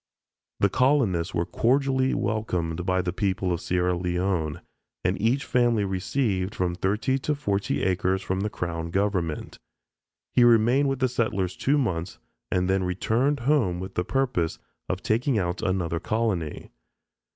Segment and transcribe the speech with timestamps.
[0.61, 4.61] The colonists were cordially welcomed by the people of Sierra Leone,
[5.03, 9.59] and each family received from thirty to forty acres from the Crown Government.
[10.33, 12.17] He remained with the settlers two months
[12.51, 14.57] and then returned home with the purpose
[14.89, 16.71] of taking out another colony.